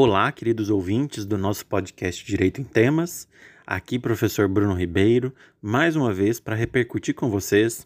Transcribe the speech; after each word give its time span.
Olá, 0.00 0.30
queridos 0.30 0.70
ouvintes 0.70 1.26
do 1.26 1.36
nosso 1.36 1.66
podcast 1.66 2.24
Direito 2.24 2.60
em 2.60 2.64
Temas. 2.64 3.26
Aqui, 3.66 3.98
professor 3.98 4.46
Bruno 4.46 4.72
Ribeiro, 4.72 5.34
mais 5.60 5.96
uma 5.96 6.14
vez 6.14 6.38
para 6.38 6.54
repercutir 6.54 7.16
com 7.16 7.28
vocês 7.28 7.84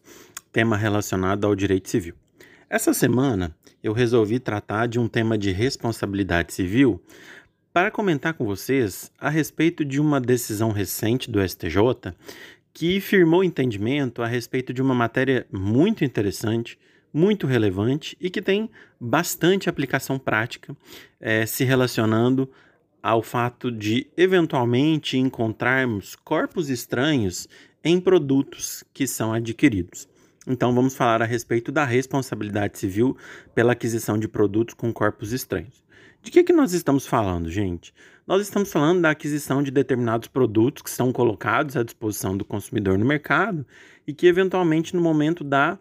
tema 0.53 0.77
relacionado 0.77 1.47
ao 1.47 1.57
direito 1.57 1.89
civil. 1.89 2.15
Essa 2.69 2.93
semana 2.93 3.57
eu 3.83 3.95
resolvi 3.95 4.39
tratar 4.39 4.89
de 4.89 5.01
um 5.01 5.09
tema 5.09 5.39
de 5.39 5.53
responsabilidade 5.53 6.53
civil 6.53 7.03
para 7.73 7.91
comentar 7.91 8.35
com 8.35 8.45
vocês 8.45 9.11
a 9.19 9.31
respeito 9.31 9.83
de 9.83 9.99
uma 9.99 10.21
decisão 10.21 10.71
recente 10.71 11.31
do 11.31 11.41
STJ 11.41 12.13
que 12.75 13.01
firmou 13.01 13.43
entendimento 13.43 14.21
a 14.21 14.27
respeito 14.27 14.75
de 14.75 14.83
uma 14.83 14.95
matéria 14.95 15.47
muito 15.51 16.05
interessante 16.05 16.79
muito 17.13 17.47
relevante 17.47 18.17
e 18.21 18.31
que 18.31 18.41
tem 18.41 18.71
bastante 18.99 19.69
aplicação 19.69 20.19
prática, 20.19 20.77
é, 21.21 21.45
se 21.45 21.65
relacionando 21.65 22.51
ao 23.03 23.23
fato 23.23 23.71
de 23.71 24.07
eventualmente 24.17 25.19
encontrarmos 25.19 26.15
corpos 26.17 26.71
estranhos 26.71 27.49
em 27.85 28.01
produtos 28.01 28.85
que 28.95 29.07
são 29.07 29.33
adquiridos. 29.33 30.09
Então 30.47 30.75
vamos 30.75 30.97
falar 30.97 31.23
a 31.23 31.27
respeito 31.27 31.71
da 31.71 31.85
responsabilidade 31.85 32.79
civil 32.79 33.17
pela 33.55 33.73
aquisição 33.73 34.19
de 34.19 34.29
produtos 34.29 34.75
com 34.75 34.93
corpos 34.93 35.33
estranhos. 35.33 35.83
De 36.23 36.31
que, 36.31 36.45
que 36.45 36.53
nós 36.53 36.73
estamos 36.73 37.05
falando, 37.05 37.51
gente? 37.51 37.93
Nós 38.25 38.43
estamos 38.43 38.73
falando 38.73 39.03
da 39.03 39.11
aquisição 39.11 39.61
de 39.63 39.73
determinados 39.73 40.29
produtos 40.29 40.83
que 40.83 40.91
são 40.91 41.13
colocados 41.13 41.77
à 41.77 41.83
disposição 41.83 42.37
do 42.37 42.45
consumidor 42.45 42.97
no 42.97 43.05
mercado 43.05 43.67
e 44.07 44.15
que, 44.15 44.29
eventualmente, 44.29 44.95
no 44.95 45.03
momento 45.03 45.43
da 45.43 45.77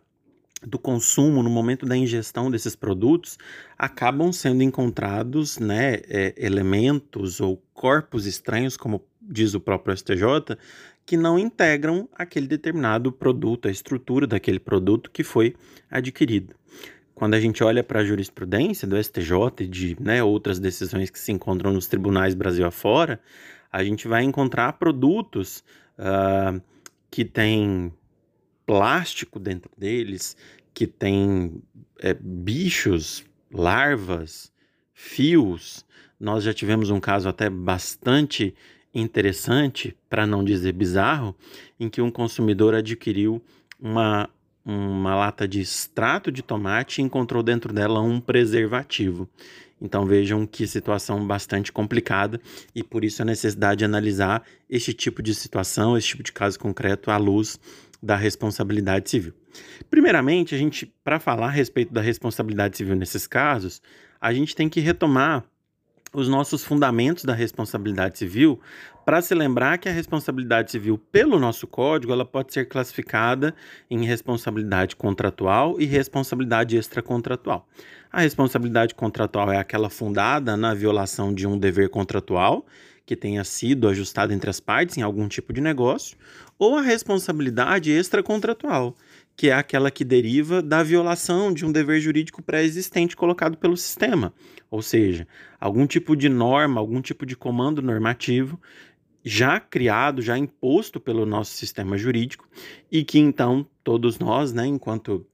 do 0.62 0.78
consumo, 0.78 1.42
no 1.42 1.50
momento 1.50 1.86
da 1.86 1.98
ingestão 1.98 2.52
desses 2.52 2.76
produtos, 2.76 3.38
acabam 3.78 4.32
sendo 4.32 4.62
encontrados 4.62 5.58
né, 5.58 5.96
é, 6.08 6.34
elementos 6.38 7.42
ou 7.42 7.62
corpos 7.74 8.26
estranhos, 8.26 8.78
como 8.78 9.04
diz 9.22 9.54
o 9.54 9.60
próprio 9.60 9.96
STJ, 9.96 10.58
que 11.06 11.18
não 11.18 11.40
integram 11.40 12.08
aquele 12.16 12.48
determinado 12.48 13.12
produto, 13.12 13.68
a 13.68 13.72
estrutura 13.72 14.28
daquele 14.28 14.60
produto 14.60 15.10
que 15.10 15.24
foi 15.24 15.56
adquirido. 15.90 16.56
Quando 17.16 17.34
a 17.34 17.40
gente 17.40 17.64
olha 17.64 17.84
para 17.84 18.00
a 18.00 18.06
jurisprudência 18.06 18.88
do 18.88 19.02
STJ 19.02 19.32
e 19.62 19.68
de 19.68 19.98
né, 20.00 20.24
outras 20.24 20.60
decisões 20.60 21.10
que 21.10 21.20
se 21.20 21.32
encontram 21.32 21.74
nos 21.74 21.88
tribunais 21.88 22.34
Brasil 22.34 22.66
afora, 22.66 23.20
a 23.72 23.84
gente 23.84 24.08
vai 24.08 24.24
encontrar 24.24 24.74
produtos 24.74 25.64
uh, 25.98 26.62
que 27.10 27.24
têm 27.24 27.94
plástico 28.66 29.40
dentro 29.40 29.72
deles, 29.78 30.36
que 30.74 30.88
tem 30.88 31.62
é, 32.00 32.14
bichos, 32.14 33.24
larvas, 33.52 34.52
fios. 34.94 35.86
Nós 36.20 36.44
já 36.44 36.54
tivemos 36.54 36.90
um 36.90 37.00
caso 37.00 37.28
até 37.28 37.50
bastante 37.50 38.54
interessante, 38.94 39.96
para 40.10 40.28
não 40.28 40.44
dizer 40.44 40.74
bizarro, 40.74 41.36
em 41.80 41.90
que 41.90 42.02
um 42.02 42.12
consumidor 42.12 42.76
adquiriu 42.76 43.42
uma, 43.80 44.30
uma 44.66 45.16
lata 45.16 45.48
de 45.48 45.62
extrato 45.62 46.32
de 46.32 46.42
tomate 46.42 47.02
e 47.02 47.04
encontrou 47.04 47.42
dentro 47.42 47.74
dela 47.74 48.02
um 48.02 48.20
preservativo. 48.20 49.28
Então 49.82 50.06
vejam 50.06 50.46
que 50.46 50.68
situação 50.68 51.26
bastante 51.26 51.72
complicada 51.72 52.40
e 52.76 52.84
por 52.84 53.04
isso 53.04 53.22
a 53.24 53.26
necessidade 53.26 53.80
de 53.80 53.86
analisar 53.86 54.44
este 54.70 54.94
tipo 54.94 55.24
de 55.24 55.34
situação, 55.34 55.98
esse 55.98 56.10
tipo 56.10 56.22
de 56.22 56.32
caso 56.32 56.60
concreto 56.60 57.10
à 57.10 57.18
luz 57.18 57.60
da 58.02 58.16
responsabilidade 58.16 59.10
civil. 59.10 59.34
Primeiramente, 59.90 60.56
a 60.56 60.58
gente, 60.58 60.92
para 61.04 61.20
falar 61.20 61.48
a 61.48 61.52
respeito 61.52 61.94
da 61.94 62.02
responsabilidade 62.02 62.78
civil 62.78 62.96
nesses 62.96 63.28
casos, 63.28 63.82
a 64.20 64.34
gente 64.34 64.56
tem 64.56 64.70
que 64.70 64.80
retomar 64.80 65.44
os 66.14 66.28
nossos 66.28 66.64
fundamentos 66.64 67.24
da 67.24 67.34
responsabilidade 67.34 68.18
civil 68.18 68.60
para 69.06 69.22
se 69.22 69.34
lembrar 69.34 69.78
que 69.78 69.88
a 69.88 69.92
responsabilidade 69.92 70.72
civil 70.72 70.98
pelo 70.98 71.40
nosso 71.40 71.66
código 71.66 72.12
ela 72.12 72.26
pode 72.26 72.54
ser 72.54 72.68
classificada 72.68 73.56
em 73.90 74.06
responsabilidade 74.06 74.96
contratual 74.96 75.80
e 75.80 75.86
responsabilidade 75.86 76.76
extracontratual. 76.76 77.68
A 78.12 78.22
responsabilidade 78.22 78.94
contratual 78.94 79.52
é 79.52 79.58
aquela 79.58 79.90
fundada 79.90 80.58
na 80.58 80.74
violação 80.74 81.34
de 81.34 81.48
um 81.48 81.58
dever 81.58 81.90
contratual 81.90 82.66
que 83.06 83.16
tenha 83.16 83.44
sido 83.44 83.88
ajustado 83.88 84.34
entre 84.34 84.50
as 84.50 84.60
partes 84.60 84.98
em 84.98 85.02
algum 85.02 85.28
tipo 85.28 85.52
de 85.52 85.62
negócio, 85.62 86.18
ou 86.58 86.78
a 86.78 86.82
responsabilidade 86.82 87.92
extracontratual, 87.92 88.96
que 89.36 89.50
é 89.50 89.54
aquela 89.54 89.90
que 89.90 90.04
deriva 90.04 90.62
da 90.62 90.84
violação 90.84 91.54
de 91.54 91.66
um 91.66 91.72
dever 91.72 92.00
jurídico 92.00 92.42
pré-existente 92.42 93.16
colocado 93.16 93.58
pelo 93.58 93.76
sistema, 93.76 94.34
ou 94.70 94.82
seja, 94.82 95.28
algum 95.60 95.88
tipo 95.88 96.16
de 96.16 96.30
norma, 96.30 96.80
algum 96.80 97.02
tipo 97.02 97.26
de 97.26 97.36
comando 97.36 97.82
normativo 97.82 98.60
já 99.24 99.60
criado, 99.60 100.22
já 100.22 100.38
imposto 100.38 101.00
pelo 101.00 101.26
nosso 101.26 101.52
sistema 101.52 101.98
jurídico 101.98 102.48
e 102.92 103.04
que 103.04 103.20
então 103.20 103.66
todos 103.84 104.20
nós, 104.20 104.52
né, 104.54 104.66
enquanto 104.66 105.26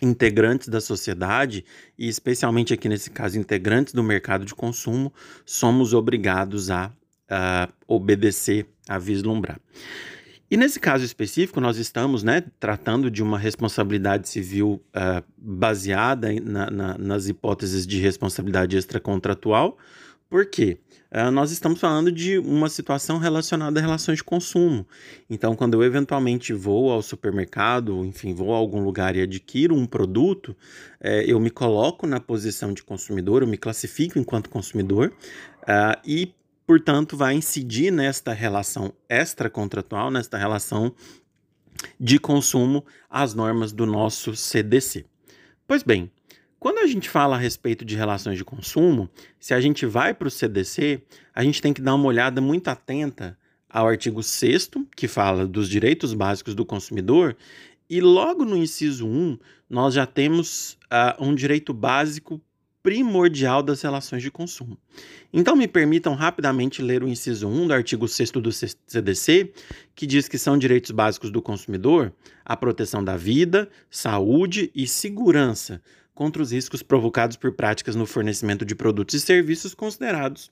integrantes 0.00 0.68
da 0.68 0.80
sociedade 0.80 1.64
e 1.98 2.08
especialmente 2.08 2.72
aqui 2.72 2.88
nesse 2.88 3.10
caso 3.10 3.38
integrantes 3.38 3.92
do 3.92 4.02
mercado 4.02 4.44
de 4.44 4.54
consumo, 4.54 5.12
somos 5.44 5.92
obrigados 5.92 6.70
a, 6.70 6.92
a 7.28 7.68
obedecer, 7.86 8.66
a 8.88 8.98
vislumbrar. 8.98 9.60
E 10.50 10.56
nesse 10.56 10.80
caso 10.80 11.04
específico, 11.04 11.60
nós 11.60 11.76
estamos 11.76 12.22
né, 12.22 12.42
tratando 12.58 13.10
de 13.10 13.22
uma 13.22 13.38
responsabilidade 13.38 14.28
civil 14.28 14.82
uh, 14.96 15.22
baseada 15.36 16.32
na, 16.40 16.70
na, 16.70 16.98
nas 16.98 17.28
hipóteses 17.28 17.86
de 17.86 18.00
responsabilidade 18.00 18.74
extracontratual, 18.74 19.76
porque 20.28 20.78
uh, 21.12 21.30
nós 21.30 21.50
estamos 21.50 21.80
falando 21.80 22.12
de 22.12 22.38
uma 22.38 22.68
situação 22.68 23.18
relacionada 23.18 23.80
a 23.80 23.82
relações 23.82 24.18
de 24.18 24.24
consumo. 24.24 24.86
Então, 25.28 25.56
quando 25.56 25.74
eu 25.74 25.82
eventualmente 25.82 26.52
vou 26.52 26.90
ao 26.90 27.02
supermercado, 27.02 28.04
enfim, 28.04 28.34
vou 28.34 28.52
a 28.52 28.56
algum 28.56 28.82
lugar 28.82 29.16
e 29.16 29.22
adquiro 29.22 29.74
um 29.74 29.86
produto, 29.86 30.48
uh, 31.00 31.06
eu 31.26 31.40
me 31.40 31.50
coloco 31.50 32.06
na 32.06 32.20
posição 32.20 32.72
de 32.72 32.82
consumidor, 32.82 33.42
eu 33.42 33.48
me 33.48 33.56
classifico 33.56 34.18
enquanto 34.18 34.50
consumidor 34.50 35.12
uh, 35.62 35.98
e 36.04 36.32
portanto, 36.68 37.16
vai 37.16 37.32
incidir 37.32 37.90
nesta 37.90 38.34
relação 38.34 38.92
extracontratual, 39.08 40.10
nesta 40.10 40.36
relação 40.36 40.94
de 41.98 42.18
consumo, 42.18 42.84
as 43.08 43.32
normas 43.32 43.72
do 43.72 43.86
nosso 43.86 44.36
CDC. 44.36 45.06
Pois 45.66 45.82
bem, 45.82 46.10
quando 46.58 46.78
a 46.78 46.86
gente 46.86 47.08
fala 47.08 47.36
a 47.36 47.38
respeito 47.38 47.84
de 47.84 47.94
relações 47.94 48.36
de 48.36 48.44
consumo, 48.44 49.08
se 49.38 49.54
a 49.54 49.60
gente 49.60 49.86
vai 49.86 50.12
para 50.12 50.26
o 50.26 50.30
CDC, 50.30 51.00
a 51.32 51.44
gente 51.44 51.62
tem 51.62 51.72
que 51.72 51.80
dar 51.80 51.94
uma 51.94 52.06
olhada 52.06 52.40
muito 52.40 52.68
atenta 52.68 53.38
ao 53.68 53.86
artigo 53.86 54.22
6, 54.22 54.70
que 54.96 55.06
fala 55.06 55.46
dos 55.46 55.68
direitos 55.68 56.14
básicos 56.14 56.54
do 56.54 56.64
consumidor, 56.64 57.36
e 57.88 58.00
logo 58.00 58.44
no 58.44 58.56
inciso 58.56 59.06
1, 59.06 59.38
nós 59.70 59.94
já 59.94 60.04
temos 60.04 60.72
uh, 60.84 61.24
um 61.24 61.34
direito 61.34 61.72
básico 61.72 62.40
primordial 62.82 63.62
das 63.62 63.82
relações 63.82 64.22
de 64.22 64.30
consumo. 64.30 64.78
Então, 65.32 65.54
me 65.54 65.68
permitam 65.68 66.14
rapidamente 66.14 66.80
ler 66.80 67.02
o 67.02 67.08
inciso 67.08 67.46
1 67.46 67.66
do 67.68 67.72
artigo 67.72 68.08
6 68.08 68.30
do 68.32 68.50
CDC, 68.50 69.52
que 69.94 70.06
diz 70.06 70.26
que 70.26 70.38
são 70.38 70.56
direitos 70.56 70.90
básicos 70.90 71.30
do 71.30 71.42
consumidor 71.42 72.12
a 72.44 72.56
proteção 72.56 73.04
da 73.04 73.16
vida, 73.16 73.68
saúde 73.90 74.70
e 74.74 74.86
segurança 74.86 75.82
contra 76.18 76.42
os 76.42 76.50
riscos 76.50 76.82
provocados 76.82 77.36
por 77.36 77.52
práticas 77.52 77.94
no 77.94 78.04
fornecimento 78.04 78.64
de 78.64 78.74
produtos 78.74 79.14
e 79.14 79.20
serviços 79.20 79.72
considerados 79.72 80.50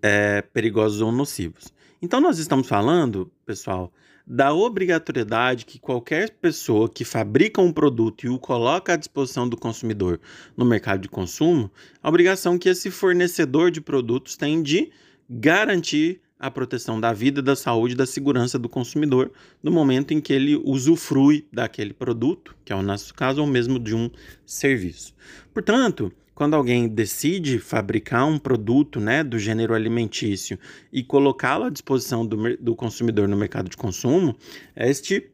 é, 0.00 0.40
perigosos 0.40 1.02
ou 1.02 1.12
nocivos. 1.12 1.66
Então, 2.00 2.18
nós 2.18 2.38
estamos 2.38 2.66
falando, 2.66 3.30
pessoal, 3.44 3.92
da 4.26 4.54
obrigatoriedade 4.54 5.66
que 5.66 5.78
qualquer 5.78 6.30
pessoa 6.30 6.88
que 6.88 7.04
fabrica 7.04 7.60
um 7.60 7.70
produto 7.70 8.24
e 8.24 8.30
o 8.30 8.38
coloca 8.38 8.94
à 8.94 8.96
disposição 8.96 9.46
do 9.46 9.54
consumidor 9.54 10.18
no 10.56 10.64
mercado 10.64 11.02
de 11.02 11.10
consumo, 11.10 11.70
a 12.02 12.08
obrigação 12.08 12.56
que 12.56 12.70
esse 12.70 12.90
fornecedor 12.90 13.70
de 13.70 13.82
produtos 13.82 14.34
tem 14.34 14.62
de 14.62 14.90
garantir 15.28 16.22
a 16.42 16.50
proteção 16.50 17.00
da 17.00 17.12
vida, 17.12 17.40
da 17.40 17.54
saúde 17.54 17.94
e 17.94 17.96
da 17.96 18.04
segurança 18.04 18.58
do 18.58 18.68
consumidor 18.68 19.30
no 19.62 19.70
momento 19.70 20.12
em 20.12 20.20
que 20.20 20.32
ele 20.32 20.56
usufrui 20.56 21.46
daquele 21.52 21.94
produto, 21.94 22.56
que 22.64 22.72
é 22.72 22.76
o 22.76 22.82
nosso 22.82 23.14
caso, 23.14 23.40
ou 23.40 23.46
mesmo 23.46 23.78
de 23.78 23.94
um 23.94 24.10
serviço. 24.44 25.14
Portanto, 25.54 26.12
quando 26.34 26.54
alguém 26.54 26.88
decide 26.88 27.60
fabricar 27.60 28.26
um 28.26 28.40
produto 28.40 28.98
né, 28.98 29.22
do 29.22 29.38
gênero 29.38 29.72
alimentício 29.72 30.58
e 30.92 31.04
colocá-lo 31.04 31.64
à 31.64 31.70
disposição 31.70 32.26
do, 32.26 32.56
do 32.56 32.74
consumidor 32.74 33.28
no 33.28 33.36
mercado 33.36 33.70
de 33.70 33.76
consumo, 33.76 34.36
este 34.74 35.30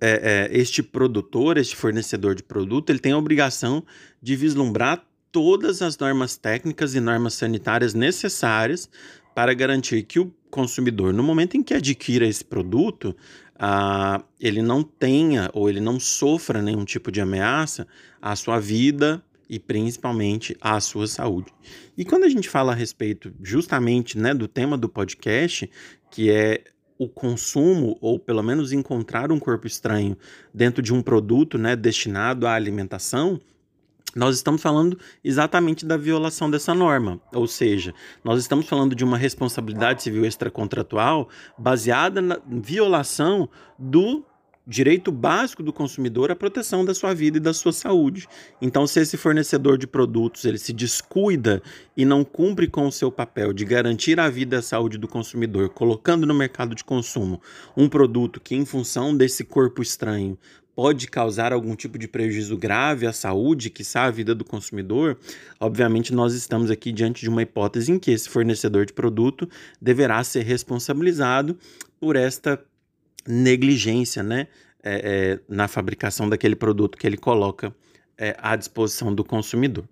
é, 0.00 0.48
é, 0.50 0.58
este 0.58 0.82
produtor, 0.82 1.58
este 1.58 1.76
fornecedor 1.76 2.34
de 2.34 2.42
produto, 2.42 2.88
ele 2.88 2.98
tem 2.98 3.12
a 3.12 3.18
obrigação 3.18 3.84
de 4.22 4.36
vislumbrar 4.36 5.04
todas 5.30 5.82
as 5.82 5.98
normas 5.98 6.36
técnicas 6.36 6.94
e 6.94 7.00
normas 7.00 7.34
sanitárias 7.34 7.92
necessárias 7.92 8.88
para 9.34 9.54
garantir 9.54 10.02
que 10.04 10.18
o 10.18 10.32
consumidor, 10.50 11.12
no 11.12 11.22
momento 11.22 11.56
em 11.56 11.62
que 11.62 11.74
adquira 11.74 12.26
esse 12.26 12.44
produto, 12.44 13.16
ah, 13.58 14.22
ele 14.40 14.62
não 14.62 14.82
tenha 14.82 15.50
ou 15.52 15.68
ele 15.68 15.80
não 15.80 15.98
sofra 15.98 16.62
nenhum 16.62 16.84
tipo 16.84 17.10
de 17.10 17.20
ameaça 17.20 17.86
à 18.22 18.36
sua 18.36 18.60
vida, 18.60 19.22
e 19.48 19.58
principalmente 19.58 20.56
à 20.60 20.80
sua 20.80 21.06
saúde. 21.06 21.52
E 21.96 22.04
quando 22.04 22.24
a 22.24 22.28
gente 22.28 22.48
fala 22.48 22.72
a 22.72 22.74
respeito 22.74 23.32
justamente 23.42 24.18
né, 24.18 24.34
do 24.34 24.48
tema 24.48 24.76
do 24.76 24.88
podcast, 24.88 25.70
que 26.10 26.30
é 26.30 26.64
o 26.98 27.08
consumo, 27.08 27.96
ou 28.00 28.18
pelo 28.18 28.42
menos 28.42 28.72
encontrar 28.72 29.32
um 29.32 29.38
corpo 29.38 29.66
estranho 29.66 30.16
dentro 30.52 30.82
de 30.82 30.92
um 30.92 31.02
produto 31.02 31.58
né, 31.58 31.74
destinado 31.74 32.46
à 32.46 32.54
alimentação, 32.54 33.40
nós 34.14 34.36
estamos 34.36 34.62
falando 34.62 34.98
exatamente 35.22 35.84
da 35.84 35.96
violação 35.96 36.50
dessa 36.50 36.74
norma, 36.74 37.20
ou 37.32 37.46
seja, 37.46 37.94
nós 38.22 38.40
estamos 38.40 38.68
falando 38.68 38.94
de 38.94 39.04
uma 39.04 39.18
responsabilidade 39.18 40.02
civil 40.02 40.24
extracontratual 40.24 41.28
baseada 41.58 42.20
na 42.20 42.38
violação 42.46 43.48
do 43.78 44.24
direito 44.66 45.12
básico 45.12 45.62
do 45.62 45.72
consumidor 45.72 46.30
à 46.30 46.36
proteção 46.36 46.84
da 46.84 46.94
sua 46.94 47.12
vida 47.14 47.36
e 47.36 47.40
da 47.40 47.52
sua 47.52 47.72
saúde. 47.72 48.26
Então, 48.60 48.86
se 48.86 49.00
esse 49.00 49.16
fornecedor 49.16 49.76
de 49.76 49.86
produtos 49.86 50.44
ele 50.44 50.58
se 50.58 50.72
descuida 50.72 51.62
e 51.96 52.04
não 52.04 52.24
cumpre 52.24 52.66
com 52.66 52.86
o 52.86 52.92
seu 52.92 53.12
papel 53.12 53.52
de 53.52 53.64
garantir 53.64 54.18
a 54.18 54.30
vida 54.30 54.56
e 54.56 54.58
a 54.58 54.62
saúde 54.62 54.96
do 54.96 55.06
consumidor, 55.06 55.68
colocando 55.70 56.26
no 56.26 56.34
mercado 56.34 56.74
de 56.74 56.84
consumo 56.84 57.40
um 57.76 57.88
produto 57.88 58.40
que, 58.40 58.54
em 58.54 58.64
função 58.64 59.16
desse 59.16 59.44
corpo 59.44 59.82
estranho, 59.82 60.38
pode 60.74 61.06
causar 61.08 61.52
algum 61.52 61.74
tipo 61.76 61.98
de 61.98 62.08
prejuízo 62.08 62.56
grave 62.56 63.06
à 63.06 63.12
saúde, 63.12 63.70
que 63.70 63.82
à 63.94 64.10
vida 64.10 64.34
do 64.34 64.44
consumidor, 64.44 65.16
obviamente 65.60 66.12
nós 66.12 66.34
estamos 66.34 66.70
aqui 66.70 66.90
diante 66.90 67.20
de 67.20 67.28
uma 67.28 67.42
hipótese 67.42 67.92
em 67.92 67.98
que 67.98 68.10
esse 68.10 68.28
fornecedor 68.28 68.84
de 68.84 68.92
produto 68.92 69.48
deverá 69.80 70.22
ser 70.24 70.42
responsabilizado 70.42 71.56
por 72.00 72.16
esta 72.16 72.60
negligência 73.26 74.22
né, 74.22 74.48
é, 74.82 74.94
é, 75.32 75.40
na 75.48 75.68
fabricação 75.68 76.28
daquele 76.28 76.56
produto 76.56 76.98
que 76.98 77.06
ele 77.06 77.16
coloca 77.16 77.74
é, 78.18 78.36
à 78.38 78.56
disposição 78.56 79.14
do 79.14 79.24
consumidor. 79.24 79.88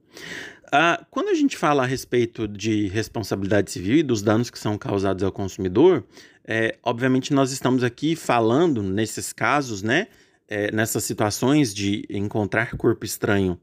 Ah, 0.70 1.04
quando 1.10 1.28
a 1.28 1.34
gente 1.34 1.56
fala 1.56 1.82
a 1.82 1.86
respeito 1.86 2.48
de 2.48 2.88
responsabilidade 2.88 3.70
civil 3.70 3.98
e 3.98 4.02
dos 4.02 4.22
danos 4.22 4.48
que 4.48 4.58
são 4.58 4.78
causados 4.78 5.22
ao 5.22 5.30
consumidor, 5.30 6.02
é, 6.44 6.76
obviamente 6.82 7.32
nós 7.32 7.52
estamos 7.52 7.84
aqui 7.84 8.16
falando, 8.16 8.82
nesses 8.82 9.32
casos, 9.32 9.82
né, 9.82 10.08
é, 10.52 10.70
nessas 10.70 11.02
situações 11.04 11.72
de 11.72 12.04
encontrar 12.10 12.76
corpo 12.76 13.06
estranho 13.06 13.58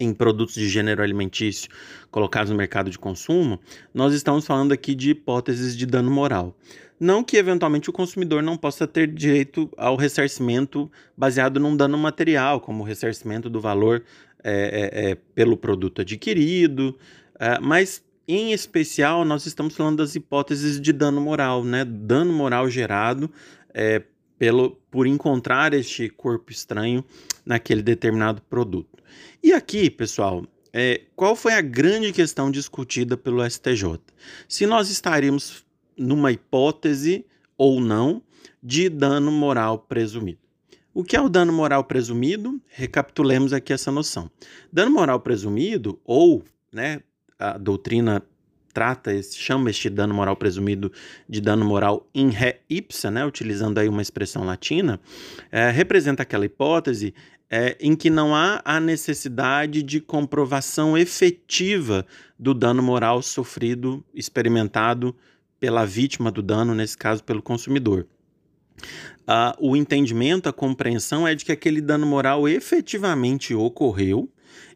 em 0.00 0.12
produtos 0.12 0.56
de 0.56 0.68
gênero 0.68 1.04
alimentício 1.04 1.70
colocados 2.10 2.50
no 2.50 2.56
mercado 2.56 2.90
de 2.90 2.98
consumo, 2.98 3.60
nós 3.94 4.12
estamos 4.12 4.44
falando 4.44 4.72
aqui 4.72 4.92
de 4.96 5.10
hipóteses 5.10 5.76
de 5.76 5.86
dano 5.86 6.10
moral. 6.10 6.56
Não 6.98 7.22
que 7.22 7.36
eventualmente 7.36 7.88
o 7.88 7.92
consumidor 7.92 8.42
não 8.42 8.56
possa 8.56 8.88
ter 8.88 9.06
direito 9.06 9.70
ao 9.76 9.94
ressarcimento 9.94 10.90
baseado 11.16 11.60
num 11.60 11.76
dano 11.76 11.96
material, 11.96 12.60
como 12.60 12.82
o 12.82 12.86
ressarcimento 12.86 13.48
do 13.48 13.60
valor 13.60 14.02
é, 14.42 14.90
é, 14.92 15.10
é, 15.10 15.14
pelo 15.14 15.56
produto 15.56 16.00
adquirido, 16.00 16.98
é, 17.38 17.60
mas 17.60 18.02
em 18.26 18.52
especial 18.52 19.24
nós 19.24 19.46
estamos 19.46 19.76
falando 19.76 19.98
das 19.98 20.16
hipóteses 20.16 20.80
de 20.80 20.92
dano 20.92 21.20
moral, 21.20 21.62
né? 21.62 21.84
Dano 21.84 22.32
moral 22.32 22.68
gerado 22.68 23.30
é, 23.72 24.02
pelo, 24.40 24.70
por 24.90 25.06
encontrar 25.06 25.74
este 25.74 26.08
corpo 26.08 26.50
estranho 26.50 27.04
naquele 27.44 27.82
determinado 27.82 28.40
produto. 28.40 29.04
E 29.42 29.52
aqui, 29.52 29.90
pessoal, 29.90 30.46
é, 30.72 31.02
qual 31.14 31.36
foi 31.36 31.52
a 31.52 31.60
grande 31.60 32.10
questão 32.10 32.50
discutida 32.50 33.18
pelo 33.18 33.44
STJ? 33.44 34.00
Se 34.48 34.66
nós 34.66 34.88
estaríamos 34.88 35.62
numa 35.94 36.32
hipótese 36.32 37.26
ou 37.58 37.82
não 37.82 38.22
de 38.62 38.88
dano 38.88 39.30
moral 39.30 39.80
presumido. 39.80 40.40
O 40.94 41.04
que 41.04 41.16
é 41.16 41.20
o 41.20 41.28
dano 41.28 41.52
moral 41.52 41.84
presumido? 41.84 42.58
Recapitulemos 42.66 43.52
aqui 43.52 43.74
essa 43.74 43.92
noção. 43.92 44.30
Dano 44.72 44.90
moral 44.90 45.20
presumido, 45.20 46.00
ou 46.02 46.42
né, 46.72 47.02
a 47.38 47.58
doutrina 47.58 48.22
trata, 48.72 49.10
chama 49.22 49.70
este 49.70 49.90
dano 49.90 50.14
moral 50.14 50.36
presumido 50.36 50.92
de 51.28 51.40
dano 51.40 51.64
moral 51.64 52.08
in 52.14 52.30
re 52.30 52.60
ipsa, 52.68 53.10
né, 53.10 53.24
utilizando 53.24 53.78
aí 53.78 53.88
uma 53.88 54.02
expressão 54.02 54.44
latina, 54.44 55.00
é, 55.50 55.70
representa 55.70 56.22
aquela 56.22 56.44
hipótese 56.44 57.14
é, 57.50 57.76
em 57.80 57.96
que 57.96 58.08
não 58.08 58.34
há 58.34 58.62
a 58.64 58.78
necessidade 58.78 59.82
de 59.82 60.00
comprovação 60.00 60.96
efetiva 60.96 62.06
do 62.38 62.54
dano 62.54 62.82
moral 62.82 63.20
sofrido, 63.22 64.04
experimentado 64.14 65.14
pela 65.58 65.84
vítima 65.84 66.30
do 66.30 66.42
dano, 66.42 66.74
nesse 66.74 66.96
caso 66.96 67.24
pelo 67.24 67.42
consumidor. 67.42 68.06
Uh, 69.22 69.52
o 69.58 69.76
entendimento, 69.76 70.48
a 70.48 70.52
compreensão 70.52 71.28
é 71.28 71.34
de 71.34 71.44
que 71.44 71.52
aquele 71.52 71.80
dano 71.80 72.06
moral 72.06 72.48
efetivamente 72.48 73.54
ocorreu 73.54 74.28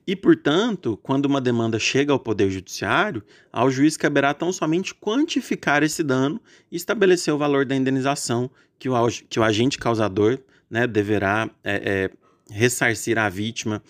e, 0.07 0.15
portanto, 0.15 0.99
quando 1.03 1.27
uma 1.27 1.41
demanda 1.41 1.79
chega 1.79 2.13
ao 2.13 2.19
Poder 2.19 2.51
Judiciário, 2.51 3.23
ao 3.51 3.71
juiz 3.71 3.97
caberá 3.97 4.35
tão 4.35 4.53
somente 4.53 4.95
quantificar 4.95 5.83
esse 5.83 6.03
dano 6.03 6.41
e 6.71 6.77
estabelecer 6.77 7.33
o 7.33 7.39
valor 7.39 7.65
da 7.65 7.75
indenização 7.75 8.51
que 8.79 8.89
o, 8.89 8.95
que 9.29 9.41
o 9.41 9.43
agente 9.43 9.79
causador 9.79 10.39
né, 10.69 10.87
deverá 10.87 11.51
é, 11.63 12.11
é, 12.11 12.11
ressarcir 12.51 13.19
à 13.19 13.29
vítima 13.29 13.83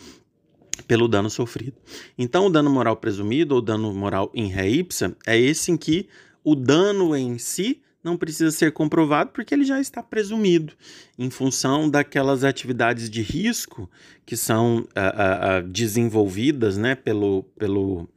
pelo 0.87 1.09
dano 1.09 1.29
sofrido. 1.29 1.77
Então, 2.17 2.47
o 2.47 2.51
dano 2.51 2.71
moral 2.71 2.97
presumido 2.97 3.57
ou 3.57 3.61
dano 3.61 3.93
moral 3.93 4.31
in 4.35 4.47
re 4.47 4.69
ipsa 4.69 5.17
é 5.27 5.39
esse 5.39 5.73
em 5.73 5.77
que 5.77 6.09
o 6.45 6.55
dano 6.55 7.17
em 7.17 7.39
si 7.39 7.83
não 8.05 8.17
precisa 8.17 8.51
ser 8.51 8.73
comprovado 8.73 9.31
porque 9.33 9.55
ele 9.55 9.65
já 9.65 9.81
está 9.81 10.03
presumido 10.03 10.75
em 11.19 11.31
função 11.31 11.89
daquelas 11.89 12.45
atividades 12.45 13.09
de 13.09 13.23
risco 13.23 13.91
que 14.27 14.37
são 14.37 14.79
uh, 14.79 14.81
uh, 14.81 15.65
uh, 15.65 15.69
desenvolvidas 15.69 16.77
né, 16.77 16.95
pelo, 16.95 17.45
pelo, 17.59 18.09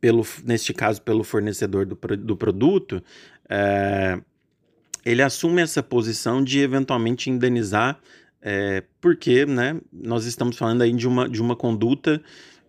pelo, 0.00 0.26
neste 0.44 0.72
caso, 0.72 1.02
pelo 1.02 1.22
fornecedor 1.22 1.84
do, 1.84 1.98
do 2.16 2.36
produto, 2.36 3.02
eh, 3.48 4.20
ele 5.04 5.22
assume 5.22 5.60
essa 5.60 5.82
posição 5.82 6.42
de 6.42 6.60
eventualmente 6.60 7.28
indenizar, 7.28 8.00
eh, 8.40 8.84
porque 9.00 9.44
né, 9.44 9.78
nós 9.92 10.24
estamos 10.24 10.56
falando 10.56 10.82
aí 10.82 10.92
de 10.92 11.06
uma, 11.06 11.28
de 11.28 11.42
uma 11.42 11.56
conduta 11.56 12.22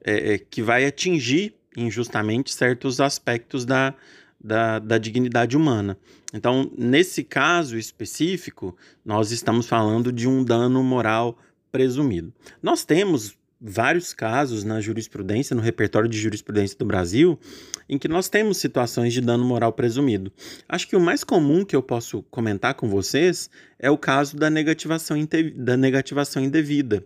eh, 0.03 0.39
que 0.49 0.61
vai 0.61 0.85
atingir 0.85 1.53
injustamente 1.77 2.53
certos 2.53 2.99
aspectos 2.99 3.65
da, 3.65 3.93
da, 4.43 4.79
da 4.79 4.97
dignidade 4.97 5.55
humana. 5.55 5.97
Então, 6.33 6.71
nesse 6.77 7.23
caso 7.23 7.77
específico, 7.77 8.75
nós 9.05 9.31
estamos 9.31 9.67
falando 9.67 10.11
de 10.11 10.27
um 10.27 10.43
dano 10.43 10.83
moral 10.83 11.37
presumido. 11.71 12.33
Nós 12.61 12.83
temos 12.83 13.37
vários 13.61 14.11
casos 14.11 14.63
na 14.63 14.81
jurisprudência, 14.81 15.55
no 15.55 15.61
repertório 15.61 16.09
de 16.09 16.17
jurisprudência 16.17 16.75
do 16.77 16.85
Brasil, 16.85 17.39
em 17.87 17.97
que 17.97 18.07
nós 18.07 18.27
temos 18.27 18.57
situações 18.57 19.13
de 19.13 19.21
dano 19.21 19.45
moral 19.45 19.71
presumido. 19.71 20.31
Acho 20.67 20.87
que 20.87 20.95
o 20.95 20.99
mais 20.99 21.23
comum 21.23 21.63
que 21.63 21.75
eu 21.75 21.83
posso 21.83 22.23
comentar 22.23 22.73
com 22.73 22.89
vocês 22.89 23.49
é 23.77 23.91
o 23.91 23.97
caso 23.97 24.35
da 24.35 24.49
negativação, 24.49 25.15
da 25.55 25.77
negativação 25.77 26.43
indevida. 26.43 27.05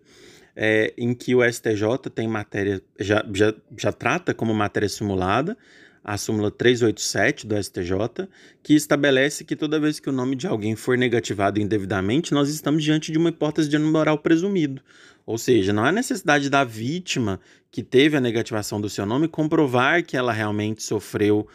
É, 0.57 0.93
em 0.97 1.13
que 1.13 1.35
o 1.35 1.43
STJ 1.43 2.09
tem 2.13 2.29
matéria, 2.29 2.81
já, 2.97 3.25
já, 3.33 3.53
já 3.77 3.91
trata 3.91 4.33
como 4.33 4.53
matéria 4.53 4.87
simulada, 4.87 5.57
a 6.05 6.17
súmula 6.17 6.51
387 6.51 7.47
do 7.47 7.55
STJ, 7.61 8.29
que 8.61 8.75
estabelece 8.75 9.43
que 9.43 9.55
toda 9.55 9.79
vez 9.79 9.99
que 9.99 10.07
o 10.07 10.13
nome 10.13 10.35
de 10.35 10.45
alguém 10.45 10.75
for 10.75 10.95
negativado 10.95 11.59
indevidamente, 11.59 12.31
nós 12.31 12.47
estamos 12.47 12.83
diante 12.83 13.11
de 13.11 13.17
uma 13.17 13.29
hipótese 13.29 13.67
de 13.67 13.77
moral 13.79 14.19
presumido. 14.19 14.83
Ou 15.25 15.39
seja, 15.39 15.73
não 15.73 15.83
há 15.83 15.91
necessidade 15.91 16.47
da 16.47 16.63
vítima 16.63 17.39
que 17.71 17.81
teve 17.81 18.15
a 18.15 18.21
negativação 18.21 18.79
do 18.79 18.87
seu 18.87 19.03
nome 19.03 19.27
comprovar 19.27 20.05
que 20.05 20.15
ela 20.15 20.31
realmente 20.31 20.83
sofreu 20.83 21.47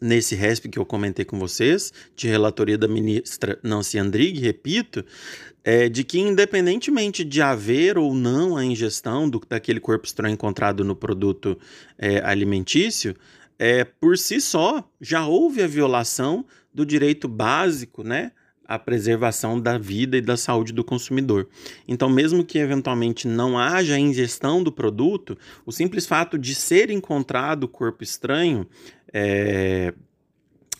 Nesse 0.00 0.34
RESP 0.34 0.68
que 0.70 0.78
eu 0.78 0.86
comentei 0.86 1.24
com 1.24 1.38
vocês, 1.38 1.92
de 2.16 2.26
relatoria 2.26 2.78
da 2.78 2.88
ministra 2.88 3.58
Nancy 3.62 3.98
Andrighi, 3.98 4.40
repito, 4.40 5.04
é 5.62 5.88
de 5.88 6.04
que 6.04 6.18
independentemente 6.18 7.22
de 7.22 7.42
haver 7.42 7.98
ou 7.98 8.14
não 8.14 8.56
a 8.56 8.64
ingestão 8.64 9.28
do, 9.28 9.40
daquele 9.46 9.78
corpo 9.78 10.06
estranho 10.06 10.32
encontrado 10.32 10.82
no 10.84 10.96
produto 10.96 11.58
é, 11.98 12.20
alimentício, 12.24 13.14
é, 13.58 13.84
por 13.84 14.16
si 14.16 14.40
só 14.40 14.88
já 14.98 15.26
houve 15.26 15.62
a 15.62 15.66
violação 15.66 16.46
do 16.72 16.86
direito 16.86 17.28
básico, 17.28 18.02
né, 18.02 18.32
à 18.70 18.78
preservação 18.78 19.60
da 19.60 19.76
vida 19.76 20.16
e 20.16 20.20
da 20.20 20.36
saúde 20.36 20.72
do 20.72 20.84
consumidor. 20.84 21.48
Então, 21.88 22.08
mesmo 22.08 22.44
que 22.44 22.56
eventualmente 22.56 23.26
não 23.26 23.58
haja 23.58 23.98
ingestão 23.98 24.62
do 24.62 24.70
produto, 24.70 25.36
o 25.66 25.72
simples 25.72 26.06
fato 26.06 26.38
de 26.38 26.54
ser 26.54 26.88
encontrado 26.88 27.66
corpo 27.66 28.04
estranho 28.04 28.64
é, 29.12 29.92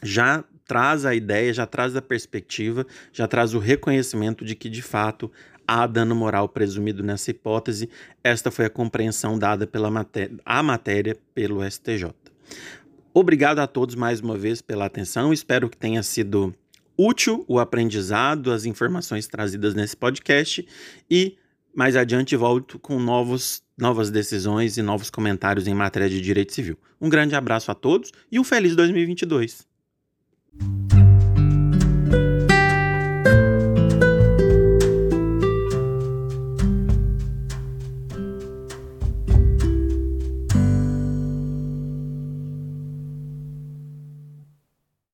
já 0.03 0.45
traz 0.67 1.05
a 1.05 1.15
ideia, 1.15 1.53
já 1.53 1.67
traz 1.67 1.97
a 1.97 2.03
perspectiva, 2.03 2.87
já 3.13 3.27
traz 3.27 3.55
o 3.55 3.59
reconhecimento 3.59 4.45
de 4.45 4.55
que 4.55 4.69
de 4.69 4.83
fato 4.83 5.31
há 5.67 5.87
dano 5.87 6.15
moral 6.15 6.49
presumido 6.49 7.03
nessa 7.03 7.31
hipótese. 7.31 7.89
Esta 8.23 8.51
foi 8.51 8.67
a 8.67 8.71
compreensão 8.71 9.39
dada 9.39 9.67
pela 9.67 9.91
matéria, 9.91 10.37
a 10.45 10.63
matéria 10.63 11.17
pelo 11.35 11.69
STJ. 11.69 12.15
Obrigado 13.13 13.59
a 13.59 13.67
todos 13.67 13.95
mais 13.95 14.21
uma 14.21 14.37
vez 14.37 14.63
pela 14.63 14.87
atenção. 14.87 15.33
Espero 15.33 15.69
que 15.69 15.77
tenha 15.77 16.03
sido 16.03 16.55
útil 16.97 17.45
o 17.49 17.59
aprendizado, 17.59 18.53
as 18.53 18.65
informações 18.65 19.27
trazidas 19.27 19.75
nesse 19.75 19.97
podcast 19.97 20.67
e 21.11 21.37
mais 21.75 21.97
adiante 21.97 22.37
volto 22.37 22.79
com 22.79 22.99
novos, 22.99 23.63
novas 23.81 24.11
decisões 24.11 24.77
e 24.77 24.83
novos 24.83 25.11
comentários 25.11 25.67
em 25.67 25.75
matéria 25.75 26.09
de 26.09 26.21
direito 26.21 26.53
civil. 26.53 26.79
Um 27.01 27.09
grande 27.09 27.35
abraço 27.35 27.71
a 27.71 27.75
todos 27.75 28.13
e 28.31 28.39
um 28.39 28.45
feliz 28.45 28.77
2022. 28.77 29.67